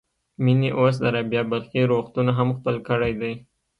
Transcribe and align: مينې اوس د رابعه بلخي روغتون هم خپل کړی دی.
مينې 0.43 0.69
اوس 0.79 0.95
د 1.01 1.05
رابعه 1.15 1.43
بلخي 1.51 1.81
روغتون 1.91 2.27
هم 2.37 2.49
خپل 2.57 2.75
کړی 2.89 3.13
دی. 3.21 3.33